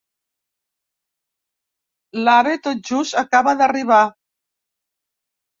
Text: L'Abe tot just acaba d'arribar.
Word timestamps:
L'Abe 2.23 2.55
tot 2.69 2.81
just 2.93 3.21
acaba 3.23 3.55
d'arribar. 3.61 4.03